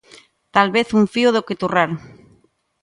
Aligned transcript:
Talvez 0.55 0.87
un 0.99 1.05
fío 1.13 1.29
do 1.35 1.45
que 1.47 1.59
turrar. 1.61 1.91